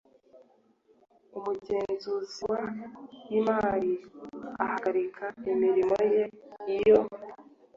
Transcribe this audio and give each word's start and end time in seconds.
Umugenzuzi 1.37 2.45
w 3.29 3.31
imari 3.39 3.93
ahagarika 4.63 5.25
imirimo 5.51 5.97
ye 6.13 6.23
iyo 6.77 6.99